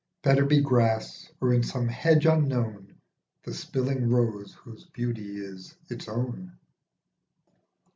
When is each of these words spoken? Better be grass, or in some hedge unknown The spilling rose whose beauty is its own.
Better 0.23 0.45
be 0.47 0.61
grass, 0.61 1.29
or 1.39 1.53
in 1.53 1.61
some 1.61 1.87
hedge 1.87 2.25
unknown 2.25 2.95
The 3.43 3.53
spilling 3.53 4.09
rose 4.09 4.55
whose 4.55 4.85
beauty 4.87 5.37
is 5.37 5.75
its 5.91 6.07
own. 6.07 6.57